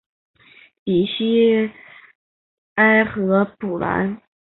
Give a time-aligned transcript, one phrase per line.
[0.83, 1.71] 比西
[2.73, 4.19] 埃和普兰。